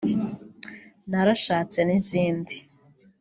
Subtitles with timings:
[1.09, 2.55] “Narashatse” n’izindi